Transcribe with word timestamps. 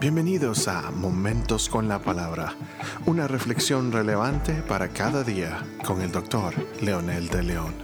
Bienvenidos 0.00 0.66
a 0.66 0.90
Momentos 0.90 1.68
con 1.68 1.86
la 1.86 2.00
Palabra, 2.00 2.56
una 3.04 3.28
reflexión 3.28 3.92
relevante 3.92 4.62
para 4.62 4.94
cada 4.94 5.22
día 5.22 5.62
con 5.84 6.00
el 6.00 6.10
doctor 6.10 6.54
Leonel 6.80 7.28
de 7.28 7.42
León. 7.42 7.74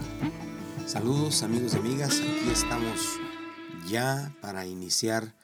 Saludos 0.86 1.42
amigos 1.42 1.74
y 1.74 1.76
amigas, 1.76 2.22
aquí 2.22 2.48
estamos 2.50 3.18
ya 3.86 4.34
para 4.40 4.64
iniciar 4.64 5.34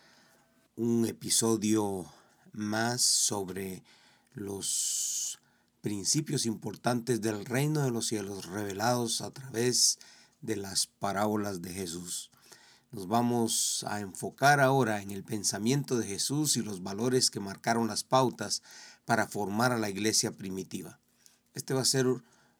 un 0.75 1.05
episodio 1.05 2.07
más 2.55 3.03
sobre 3.03 3.83
los 4.33 5.39
principios 5.83 6.47
importantes 6.47 7.21
del 7.21 7.45
reino 7.45 7.83
de 7.83 7.91
los 7.91 8.07
cielos 8.07 8.47
revelados 8.47 9.21
a 9.21 9.31
través 9.31 9.99
de 10.41 10.57
las 10.57 10.87
parábolas 10.87 11.61
de 11.61 11.75
Jesús. 11.75 12.31
Nos 12.93 13.09
vamos 13.09 13.87
a 13.89 14.01
enfocar 14.01 14.61
ahora 14.61 15.01
en 15.01 15.13
el 15.13 15.25
pensamiento 15.25 15.97
de 15.97 16.07
Jesús 16.07 16.59
y 16.59 16.63
los 16.63 16.83
valores 16.83 17.31
que 17.31 17.41
marcaron 17.41 17.89
las 17.89 18.05
pautas 18.05 18.63
para 19.07 19.27
formar 19.27 19.73
a 19.73 19.79
la 19.79 19.89
iglesia 19.89 20.33
primitiva. 20.33 21.01
Este 21.55 21.73
va 21.73 21.81
a 21.81 21.87
ser 21.87 22.07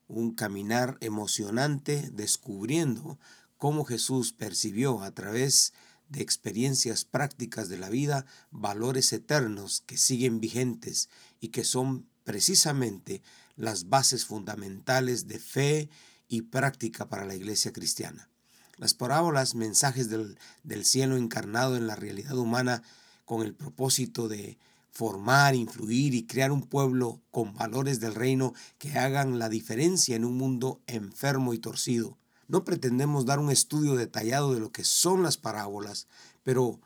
un 0.09 0.35
caminar 0.35 0.97
emocionante 1.01 2.09
descubriendo 2.15 3.19
cómo 3.59 3.85
Jesús 3.85 4.33
percibió 4.33 5.03
a 5.03 5.11
través 5.11 5.75
de 6.09 6.23
experiencias 6.23 7.05
prácticas 7.05 7.69
de 7.69 7.77
la 7.77 7.91
vida 7.91 8.25
valores 8.51 9.13
eternos 9.13 9.83
que 9.87 9.99
siguen 9.99 10.41
vigentes 10.41 11.11
y 11.41 11.49
que 11.49 11.63
son 11.63 12.07
precisamente 12.25 13.23
las 13.57 13.91
bases 13.91 14.25
fundamentales 14.25 15.27
de 15.27 15.39
fe 15.39 15.91
y 16.27 16.41
práctica 16.41 17.11
para 17.11 17.27
la 17.27 17.35
iglesia 17.35 17.75
cristiana. 17.75 18.32
Las 18.79 18.95
parábolas, 18.95 19.55
mensajes 19.55 20.09
del, 20.09 20.37
cielo 20.85 21.17
encarnado 21.17 21.77
en 21.77 21.87
la 21.87 21.97
realidad 21.97 22.37
humana 22.37 22.83
con 23.25 23.43
el 23.43 23.55
propósito 23.55 24.29
de 24.29 24.59
formar, 24.91 25.55
influir 25.55 26.15
y 26.15 26.27
crear 26.27 26.53
un 26.53 26.63
pueblo 26.63 27.21
con 27.31 27.55
valores 27.55 28.01
del 28.01 28.15
reino 28.15 28.55
que 28.79 28.99
hagan 28.99 29.39
la 29.39 29.49
diferencia 29.49 30.17
en 30.17 30.25
un 30.25 30.37
mundo 30.37 30.81
enfermo 30.87 31.55
y 31.55 31.59
torcido. 31.59 32.19
No 32.49 32.65
pretendemos 32.65 33.25
dar 33.25 33.39
un 33.39 33.51
estudio 33.51 33.95
detallado 33.95 34.53
de 34.53 34.61
lo 34.61 34.73
que 34.73 34.85
son 34.85 35.23
las 35.23 35.39
parábolas, 35.39 36.09
pero 36.43 36.81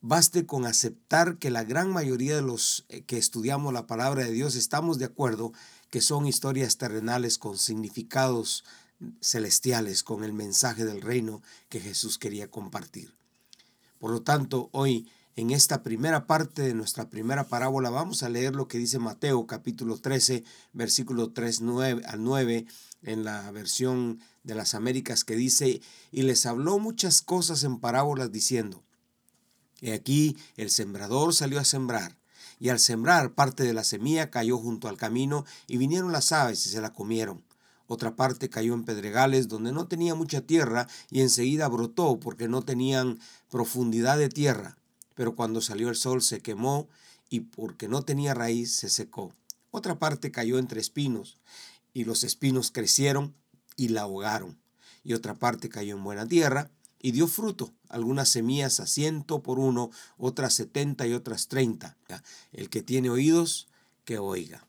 baste 0.00 0.46
con 0.46 0.66
aceptar 0.66 1.38
que 1.38 1.50
la 1.50 1.64
gran 1.64 1.90
mayoría 1.90 2.36
de 2.36 2.42
los 2.42 2.84
eh, 2.88 3.02
que 3.02 3.18
estudiamos 3.18 3.72
la 3.72 3.86
palabra 3.86 4.24
de 4.24 4.30
Dios 4.30 4.54
estamos 4.54 4.98
de 4.98 5.06
acuerdo 5.06 5.52
que 5.90 6.00
son 6.00 6.26
historias 6.26 6.76
terrenales 6.76 7.38
con 7.38 7.58
significados 7.58 8.64
celestiales 9.20 10.02
con 10.02 10.24
el 10.24 10.32
mensaje 10.32 10.84
del 10.84 11.00
reino 11.00 11.42
que 11.68 11.80
Jesús 11.80 12.18
quería 12.18 12.50
compartir. 12.50 13.14
Por 13.98 14.10
lo 14.10 14.22
tanto, 14.22 14.68
hoy 14.72 15.08
en 15.36 15.50
esta 15.50 15.84
primera 15.84 16.26
parte 16.26 16.62
de 16.62 16.74
nuestra 16.74 17.08
primera 17.10 17.44
parábola 17.44 17.90
vamos 17.90 18.22
a 18.22 18.28
leer 18.28 18.56
lo 18.56 18.66
que 18.66 18.78
dice 18.78 18.98
Mateo 18.98 19.46
capítulo 19.46 19.96
13, 19.96 20.42
versículo 20.72 21.30
3 21.30 21.62
al 22.06 22.24
9 22.24 22.66
en 23.02 23.24
la 23.24 23.50
versión 23.52 24.20
de 24.42 24.56
las 24.56 24.74
Américas 24.74 25.24
que 25.24 25.36
dice, 25.36 25.80
y 26.10 26.22
les 26.22 26.44
habló 26.46 26.78
muchas 26.78 27.22
cosas 27.22 27.62
en 27.62 27.78
parábolas 27.78 28.32
diciendo, 28.32 28.82
y 29.80 29.90
aquí 29.90 30.36
el 30.56 30.70
sembrador 30.70 31.32
salió 31.34 31.60
a 31.60 31.64
sembrar, 31.64 32.16
y 32.58 32.70
al 32.70 32.80
sembrar 32.80 33.34
parte 33.34 33.62
de 33.62 33.74
la 33.74 33.84
semilla 33.84 34.30
cayó 34.30 34.58
junto 34.58 34.88
al 34.88 34.96
camino, 34.96 35.44
y 35.68 35.76
vinieron 35.76 36.10
las 36.10 36.32
aves 36.32 36.66
y 36.66 36.70
se 36.70 36.80
la 36.80 36.92
comieron. 36.92 37.44
Otra 37.88 38.16
parte 38.16 38.50
cayó 38.50 38.74
en 38.74 38.84
pedregales 38.84 39.48
donde 39.48 39.72
no 39.72 39.88
tenía 39.88 40.14
mucha 40.14 40.42
tierra 40.42 40.86
y 41.10 41.22
enseguida 41.22 41.66
brotó 41.68 42.20
porque 42.20 42.46
no 42.46 42.62
tenían 42.62 43.18
profundidad 43.50 44.18
de 44.18 44.28
tierra. 44.28 44.76
Pero 45.14 45.34
cuando 45.34 45.62
salió 45.62 45.88
el 45.88 45.96
sol 45.96 46.22
se 46.22 46.40
quemó 46.40 46.86
y 47.30 47.40
porque 47.40 47.88
no 47.88 48.02
tenía 48.02 48.34
raíz 48.34 48.72
se 48.74 48.90
secó. 48.90 49.32
Otra 49.70 49.98
parte 49.98 50.30
cayó 50.30 50.58
entre 50.58 50.80
espinos 50.80 51.38
y 51.94 52.04
los 52.04 52.24
espinos 52.24 52.70
crecieron 52.70 53.34
y 53.74 53.88
la 53.88 54.02
ahogaron. 54.02 54.58
Y 55.02 55.14
otra 55.14 55.34
parte 55.34 55.70
cayó 55.70 55.96
en 55.96 56.04
buena 56.04 56.26
tierra 56.26 56.70
y 57.00 57.12
dio 57.12 57.26
fruto, 57.26 57.72
algunas 57.88 58.28
semillas 58.28 58.80
a 58.80 58.86
ciento 58.86 59.42
por 59.42 59.58
uno, 59.58 59.90
otras 60.18 60.52
setenta 60.52 61.06
y 61.06 61.14
otras 61.14 61.48
treinta. 61.48 61.96
El 62.52 62.68
que 62.68 62.82
tiene 62.82 63.08
oídos, 63.08 63.68
que 64.04 64.18
oiga. 64.18 64.67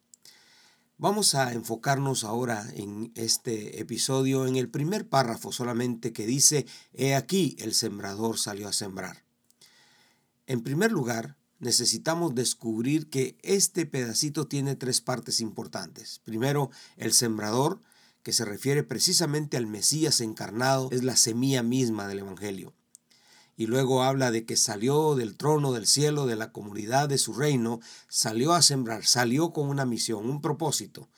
Vamos 1.01 1.33
a 1.33 1.53
enfocarnos 1.53 2.25
ahora 2.25 2.67
en 2.75 3.13
este 3.15 3.79
episodio 3.79 4.45
en 4.47 4.57
el 4.57 4.67
primer 4.67 5.07
párrafo 5.07 5.53
solamente 5.53 6.11
que 6.11 6.25
dice, 6.25 6.65
He 6.91 7.15
aquí 7.15 7.55
el 7.59 7.73
sembrador 7.73 8.37
salió 8.37 8.67
a 8.67 8.73
sembrar. 8.73 9.23
En 10.45 10.61
primer 10.61 10.91
lugar, 10.91 11.37
necesitamos 11.59 12.35
descubrir 12.35 13.09
que 13.09 13.37
este 13.43 13.85
pedacito 13.85 14.49
tiene 14.49 14.75
tres 14.75 14.99
partes 14.99 15.39
importantes. 15.39 16.19
Primero, 16.25 16.69
el 16.97 17.13
sembrador, 17.13 17.79
que 18.21 18.33
se 18.33 18.43
refiere 18.43 18.83
precisamente 18.83 19.55
al 19.55 19.67
Mesías 19.67 20.19
encarnado, 20.19 20.89
es 20.91 21.05
la 21.05 21.15
semilla 21.15 21.63
misma 21.63 22.09
del 22.09 22.19
Evangelio 22.19 22.73
y 23.59 23.67
luego 23.67 24.03
habla 24.03 24.31
de 24.31 24.45
que 24.45 24.55
salió 24.55 25.15
del 25.15 25.35
trono 25.35 25.73
del 25.73 25.85
cielo, 25.85 26.25
de 26.25 26.37
la 26.37 26.53
comunidad 26.53 27.09
de 27.09 27.17
su 27.17 27.33
reino, 27.33 27.81
salió 28.07 28.53
a 28.53 28.61
sembrar, 28.61 29.05
salió 29.05 29.51
con 29.51 29.67
una 29.67 29.85
misión, 29.85 30.29
un 30.29 30.39
propósito, 30.39 31.09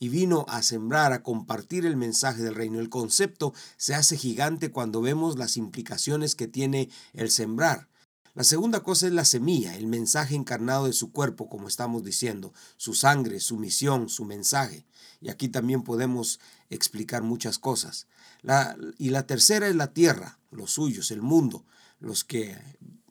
y 0.00 0.08
vino 0.08 0.44
a 0.48 0.64
sembrar, 0.64 1.12
a 1.12 1.22
compartir 1.22 1.86
el 1.86 1.96
mensaje 1.96 2.42
del 2.42 2.56
reino. 2.56 2.80
El 2.80 2.88
concepto 2.88 3.54
se 3.76 3.94
hace 3.94 4.16
gigante 4.16 4.72
cuando 4.72 5.02
vemos 5.02 5.38
las 5.38 5.56
implicaciones 5.56 6.34
que 6.34 6.48
tiene 6.48 6.90
el 7.12 7.30
sembrar. 7.30 7.88
La 8.34 8.42
segunda 8.42 8.80
cosa 8.80 9.06
es 9.06 9.12
la 9.12 9.24
semilla, 9.24 9.76
el 9.76 9.86
mensaje 9.86 10.34
encarnado 10.34 10.86
de 10.86 10.94
su 10.94 11.12
cuerpo, 11.12 11.48
como 11.48 11.68
estamos 11.68 12.02
diciendo, 12.02 12.52
su 12.76 12.94
sangre, 12.94 13.38
su 13.38 13.56
misión, 13.56 14.08
su 14.08 14.24
mensaje. 14.24 14.84
Y 15.20 15.28
aquí 15.30 15.48
también 15.48 15.84
podemos 15.84 16.40
explicar 16.70 17.22
muchas 17.22 17.60
cosas. 17.60 18.08
La, 18.42 18.76
y 18.98 19.10
la 19.10 19.28
tercera 19.28 19.68
es 19.68 19.76
la 19.76 19.92
tierra, 19.92 20.40
los 20.50 20.72
suyos, 20.72 21.12
el 21.12 21.22
mundo, 21.22 21.64
los 22.04 22.24
que 22.24 22.56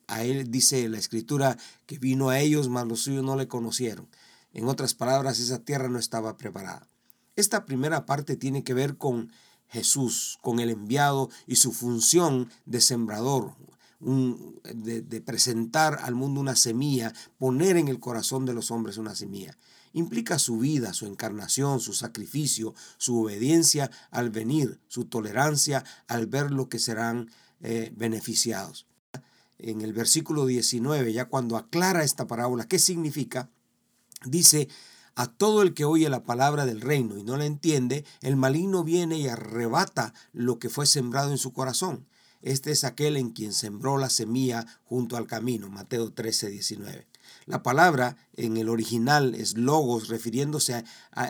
a 0.08 0.24
él 0.24 0.52
dice 0.52 0.88
la 0.90 0.98
escritura 0.98 1.58
que 1.86 1.98
vino 1.98 2.30
a 2.30 2.40
ellos, 2.40 2.70
mas 2.70 2.88
los 2.88 3.02
suyos 3.02 3.24
no 3.24 3.36
le 3.36 3.48
conocieron. 3.48 4.08
En 4.54 4.68
otras 4.68 4.94
palabras, 4.94 5.40
esa 5.40 5.60
tierra 5.60 5.90
no 5.90 5.98
estaba 6.00 6.38
preparada. 6.38 6.88
Esta 7.36 7.66
primera 7.66 8.06
parte 8.06 8.36
tiene 8.36 8.64
que 8.64 8.76
ver 8.76 8.98
con 8.98 9.32
Jesús, 9.68 10.38
con 10.42 10.60
el 10.60 10.70
enviado 10.70 11.30
y 11.48 11.56
su 11.56 11.72
función 11.72 12.52
de 12.66 12.80
sembrador, 12.80 13.56
de, 14.00 15.02
de, 15.02 15.22
presentar 15.22 16.00
al 16.04 16.14
mundo 16.14 16.42
una 16.42 16.56
semilla, 16.56 17.14
poner 17.40 17.78
en 17.78 17.88
el 17.88 18.00
corazón 18.00 18.46
de 18.46 18.54
los 18.54 18.70
hombres 18.70 18.98
una 18.98 19.16
semilla. 19.16 19.58
Implica 19.94 20.38
su 20.38 20.60
vida, 20.60 20.94
su 20.94 21.08
encarnación, 21.08 21.80
su 21.80 21.94
sacrificio, 21.94 22.76
su 22.98 23.24
obediencia 23.24 23.90
al 24.12 24.30
venir, 24.30 24.80
su 24.88 25.06
tolerancia 25.06 25.84
al 26.08 26.28
ver 26.28 26.52
lo 26.52 26.68
que 26.70 26.80
serán 26.80 27.32
eh, 27.64 27.92
beneficiados. 27.96 28.86
En 29.58 29.82
el 29.82 29.94
versículo 29.94 30.46
19, 30.46 31.14
ya 31.14 31.26
cuando 31.26 31.58
aclara 31.58 32.04
esta 32.04 32.28
parábola, 32.28 32.68
¿qué 32.68 32.78
significa? 32.78 33.50
Dice, 34.26 34.68
a 35.16 35.28
todo 35.28 35.62
el 35.62 35.74
que 35.74 35.86
oye 35.86 36.10
la 36.10 36.24
palabra 36.24 36.66
del 36.66 36.82
reino 36.82 37.18
y 37.18 37.24
no 37.24 37.38
la 37.38 37.46
entiende, 37.46 38.04
el 38.22 38.36
maligno 38.36 38.84
viene 38.84 39.18
y 39.18 39.28
arrebata 39.28 40.14
lo 40.34 40.60
que 40.60 40.70
fue 40.70 40.86
sembrado 40.86 41.32
en 41.32 41.38
su 41.38 41.54
corazón. 41.54 42.06
Este 42.42 42.72
es 42.72 42.84
aquel 42.84 43.16
en 43.16 43.30
quien 43.30 43.54
sembró 43.54 43.98
la 43.98 44.10
semilla 44.10 44.66
junto 44.84 45.16
al 45.16 45.28
camino. 45.28 45.70
Mateo 45.70 46.12
13, 46.12 46.50
19. 46.50 47.08
La 47.46 47.64
palabra 47.64 48.18
en 48.36 48.58
el 48.58 48.68
original 48.68 49.36
es 49.36 49.58
logos, 49.58 50.10
refiriéndose 50.10 50.84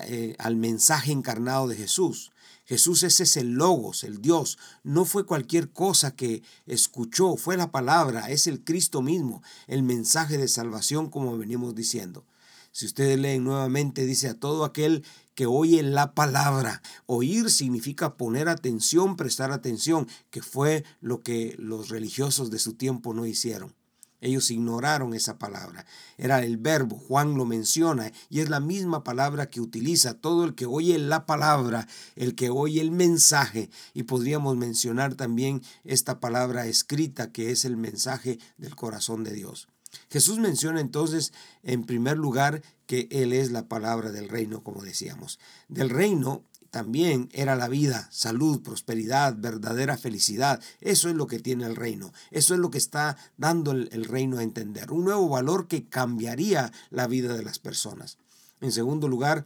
eh, 0.08 0.36
al 0.40 0.56
mensaje 0.56 1.12
encarnado 1.12 1.68
de 1.68 1.76
Jesús. 1.76 2.32
Jesús 2.66 3.04
ese 3.04 3.24
es 3.24 3.38
el 3.38 3.54
logos, 3.54 4.04
el 4.04 4.22
Dios. 4.22 4.58
No 4.84 5.06
fue 5.06 5.26
cualquier 5.26 5.72
cosa 5.72 6.16
que 6.16 6.44
escuchó, 6.66 7.36
fue 7.36 7.58
la 7.58 7.72
palabra, 7.72 8.30
es 8.30 8.48
el 8.48 8.64
Cristo 8.64 9.02
mismo, 9.02 9.44
el 9.68 9.84
mensaje 9.84 10.38
de 10.38 10.48
salvación 10.48 11.10
como 11.10 11.38
venimos 11.38 11.76
diciendo. 11.76 12.26
Si 12.72 12.88
ustedes 12.88 13.20
leen 13.20 13.44
nuevamente, 13.44 14.06
dice 14.06 14.30
a 14.30 14.40
todo 14.40 14.66
aquel 14.66 15.06
que 15.36 15.46
oye 15.46 15.84
la 15.84 16.14
palabra. 16.14 16.82
Oír 17.06 17.52
significa 17.52 18.18
poner 18.18 18.50
atención, 18.50 19.16
prestar 19.16 19.52
atención, 19.52 20.08
que 20.32 20.42
fue 20.42 20.84
lo 21.00 21.22
que 21.22 21.56
los 21.60 21.90
religiosos 21.90 22.50
de 22.50 22.60
su 22.60 22.74
tiempo 22.74 23.14
no 23.14 23.26
hicieron. 23.26 23.76
Ellos 24.24 24.50
ignoraron 24.52 25.14
esa 25.14 25.38
palabra. 25.38 25.86
Era 26.18 26.44
el 26.44 26.56
verbo, 26.56 26.96
Juan 26.96 27.36
lo 27.36 27.44
menciona, 27.44 28.10
y 28.30 28.40
es 28.40 28.50
la 28.50 28.62
misma 28.62 29.04
palabra 29.04 29.50
que 29.50 29.60
utiliza 29.60 30.14
todo 30.14 30.46
el 30.46 30.56
que 30.56 30.66
oye 30.66 30.98
la 30.98 31.26
palabra, 31.26 31.90
el 32.16 32.34
que 32.34 32.50
oye 32.50 32.80
el 32.80 32.92
mensaje. 32.92 33.70
Y 33.94 34.04
podríamos 34.04 34.56
mencionar 34.56 35.16
también 35.16 35.62
esta 35.84 36.22
palabra 36.22 36.68
escrita 36.68 37.34
que 37.34 37.52
es 37.52 37.66
el 37.66 37.76
mensaje 37.76 38.40
del 38.58 38.78
corazón 38.78 39.26
de 39.26 39.34
Dios. 39.34 39.68
Jesús 40.10 40.40
menciona 40.40 40.80
entonces 40.80 41.34
en 41.62 41.84
primer 41.84 42.18
lugar 42.18 42.62
que 42.88 43.10
Él 43.12 43.34
es 43.34 43.52
la 43.52 43.68
palabra 43.68 44.12
del 44.12 44.30
reino, 44.30 44.64
como 44.64 44.84
decíamos. 44.84 45.38
Del 45.68 45.90
reino 45.90 46.44
también 46.74 47.30
era 47.34 47.56
la 47.56 47.68
vida, 47.68 48.08
salud, 48.12 48.64
prosperidad, 48.64 49.36
verdadera 49.38 49.96
felicidad. 49.96 50.60
Eso 50.82 51.08
es 51.08 51.14
lo 51.14 51.28
que 51.28 51.38
tiene 51.38 51.66
el 51.66 51.76
reino. 51.76 52.12
Eso 52.32 52.56
es 52.56 52.60
lo 52.60 52.72
que 52.72 52.80
está 52.80 53.16
dando 53.38 53.74
el, 53.74 54.06
reino 54.06 54.40
a 54.40 54.44
entender. 54.44 54.92
Un 54.92 55.04
nuevo 55.06 55.30
valor 55.30 55.68
que 55.68 55.88
cambiaría 55.88 56.74
la 56.90 57.06
vida 57.06 57.36
de 57.36 57.44
las 57.44 57.60
personas. 57.60 58.18
En 58.60 58.72
segundo 58.72 59.08
lugar, 59.08 59.46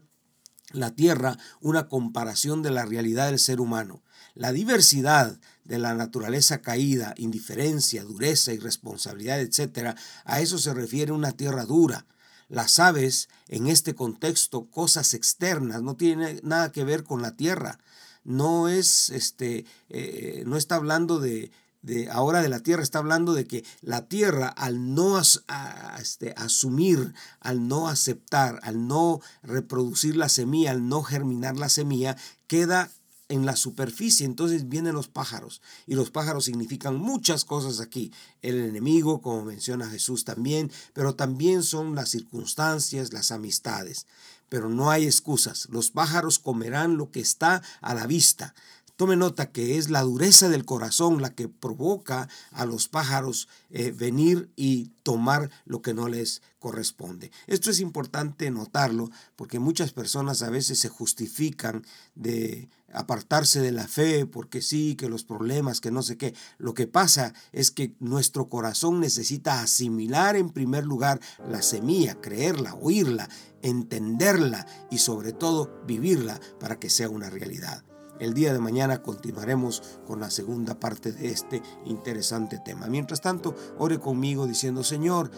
la 0.71 0.91
tierra, 0.91 1.37
una 1.59 1.89
comparación 1.89 2.63
de 2.63 2.71
la 2.71 2.85
realidad 2.85 3.25
del 3.25 3.39
ser 3.39 3.59
humano. 3.59 4.03
La 4.33 4.53
diversidad 4.53 5.37
de 5.65 5.79
la 5.79 5.95
naturaleza 5.95 6.61
caída, 6.61 7.13
indiferencia, 7.17 8.05
dureza, 8.05 8.53
irresponsabilidad, 8.53 9.41
etc., 9.41 9.97
a 10.23 10.39
eso 10.39 10.57
se 10.57 10.73
refiere 10.73 11.11
una 11.11 11.33
tierra 11.33 11.65
dura. 11.65 12.05
Las 12.49 12.79
aves, 12.79 13.29
en 13.47 13.67
este 13.67 13.95
contexto, 13.95 14.65
cosas 14.65 15.13
externas, 15.13 15.81
no 15.81 15.95
tiene 15.95 16.39
nada 16.43 16.71
que 16.71 16.83
ver 16.83 17.03
con 17.03 17.21
la 17.21 17.35
tierra. 17.35 17.79
No 18.23 18.69
es, 18.69 19.09
este, 19.09 19.65
eh, 19.89 20.43
no 20.45 20.57
está 20.57 20.75
hablando 20.75 21.19
de, 21.19 21.51
de, 21.81 22.09
ahora 22.09 22.41
de 22.41 22.49
la 22.49 22.59
tierra, 22.59 22.83
está 22.83 22.99
hablando 22.99 23.33
de 23.33 23.45
que 23.45 23.63
la 23.81 24.07
tierra 24.07 24.47
al 24.47 24.93
no 24.93 25.19
este, 25.19 26.33
asumir, 26.37 27.13
al 27.39 27.67
no 27.67 27.87
aceptar, 27.87 28.59
al 28.63 28.87
no 28.87 29.21
reproducir 29.43 30.15
la 30.15 30.29
semilla, 30.29 30.71
al 30.71 30.87
no 30.87 31.03
germinar 31.03 31.57
la 31.57 31.69
semilla, 31.69 32.17
queda 32.47 32.91
en 33.29 33.45
la 33.45 33.55
superficie, 33.55 34.25
entonces 34.25 34.69
vienen 34.69 34.95
los 34.95 35.07
pájaros. 35.07 35.61
Y 35.85 35.95
los 35.95 36.11
pájaros 36.11 36.45
significan 36.45 36.95
muchas 36.95 37.45
cosas 37.45 37.79
aquí. 37.79 38.11
El 38.41 38.59
enemigo, 38.59 39.21
como 39.21 39.43
menciona 39.43 39.89
Jesús 39.89 40.23
también, 40.23 40.71
pero 40.93 41.15
también 41.15 41.63
son 41.63 41.95
las 41.95 42.09
circunstancias, 42.09 43.13
las 43.13 43.31
amistades. 43.31 44.05
Pero 44.49 44.69
no 44.69 44.89
hay 44.91 45.05
excusas. 45.05 45.67
Los 45.69 45.91
pájaros 45.91 46.39
comerán 46.39 46.95
lo 46.95 47.11
que 47.11 47.19
está 47.19 47.61
a 47.81 47.93
la 47.93 48.07
vista. 48.07 48.55
Tome 48.97 49.15
nota 49.15 49.51
que 49.51 49.77
es 49.77 49.91
la 49.91 50.01
dureza 50.01 50.49
del 50.49 50.65
corazón 50.65 51.21
la 51.21 51.35
que 51.35 51.47
provoca 51.47 52.27
a 52.49 52.65
los 52.65 52.87
pájaros 52.87 53.47
eh, 53.69 53.91
venir 53.91 54.49
y 54.55 54.85
tomar 55.03 55.51
lo 55.65 55.83
que 55.83 55.93
no 55.93 56.07
les 56.07 56.41
corresponde. 56.57 57.29
Esto 57.45 57.69
es 57.69 57.79
importante 57.79 58.49
notarlo 58.49 59.11
porque 59.35 59.59
muchas 59.59 59.93
personas 59.93 60.41
a 60.41 60.49
veces 60.49 60.79
se 60.79 60.89
justifican 60.89 61.85
de 62.15 62.71
apartarse 62.91 63.61
de 63.61 63.71
la 63.71 63.87
fe 63.87 64.25
porque 64.25 64.63
sí, 64.63 64.95
que 64.95 65.09
los 65.09 65.23
problemas, 65.23 65.79
que 65.79 65.91
no 65.91 66.01
sé 66.01 66.17
qué. 66.17 66.33
Lo 66.57 66.73
que 66.73 66.87
pasa 66.87 67.35
es 67.51 67.69
que 67.69 67.93
nuestro 67.99 68.49
corazón 68.49 68.99
necesita 68.99 69.61
asimilar 69.61 70.35
en 70.35 70.49
primer 70.49 70.85
lugar 70.85 71.19
la 71.47 71.61
semilla, 71.61 72.19
creerla, 72.19 72.73
oírla, 72.73 73.29
entenderla 73.61 74.65
y 74.89 74.97
sobre 74.97 75.33
todo 75.33 75.83
vivirla 75.85 76.41
para 76.59 76.79
que 76.79 76.89
sea 76.89 77.09
una 77.09 77.29
realidad. 77.29 77.83
El 78.19 78.33
día 78.33 78.53
de 78.53 78.59
mañana 78.59 79.03
continuaremos 79.03 79.99
con 80.07 80.19
la 80.19 80.29
segunda 80.29 80.79
parte 80.79 81.11
de 81.11 81.29
este 81.29 81.61
interesante 81.85 82.59
tema. 82.63 82.87
Mientras 82.87 83.21
tanto, 83.21 83.55
ore 83.77 83.99
conmigo 83.99 84.47
diciendo, 84.47 84.83
Señor, 84.83 85.29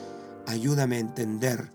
ayúdame 0.47 0.97
a 0.97 0.99
entender 0.99 1.73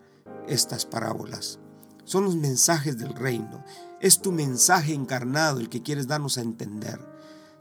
estas 0.48 0.86
parábolas. 0.86 1.58
Son 2.04 2.24
los 2.24 2.36
mensajes 2.36 2.98
del 2.98 3.14
reino. 3.14 3.64
Es 4.00 4.20
tu 4.20 4.32
mensaje 4.32 4.92
encarnado 4.94 5.60
el 5.60 5.68
que 5.68 5.82
quieres 5.82 6.06
darnos 6.06 6.38
a 6.38 6.42
entender. 6.42 7.00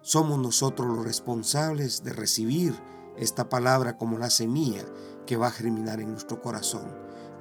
Somos 0.02 0.40
nosotros 0.40 0.88
los 0.88 1.06
responsables 1.06 2.04
de 2.04 2.12
recibir 2.14 2.74
esta 3.18 3.48
palabra 3.48 3.98
como 3.98 4.18
la 4.18 4.30
semilla 4.30 4.84
que 5.26 5.38
va 5.38 5.48
a 5.48 5.52
germinar 5.52 6.02
en 6.02 6.12
nuestro 6.12 6.42
corazón. 6.42 6.92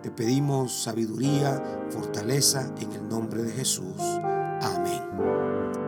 Te 0.02 0.10
pedimos 0.10 0.82
sabiduría, 0.82 1.62
fortaleza 1.90 2.72
en 2.78 2.92
el 2.92 3.08
nombre 3.08 3.42
de 3.42 3.52
Jesús. 3.52 3.96
Amén. 3.98 5.81